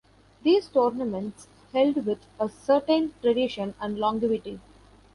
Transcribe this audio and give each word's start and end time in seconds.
These 0.41 0.69
tournaments 0.69 1.47
held 1.73 2.07
with 2.07 2.25
a 2.39 2.49
certain 2.49 3.13
tradition 3.21 3.75
and 3.79 3.99
longevity. 3.99 4.59